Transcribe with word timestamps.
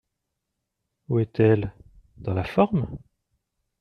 Où 1.09 1.19
est-elle? 1.19 1.75
dans 2.17 2.33
la 2.33 2.43
forme? 2.43 2.97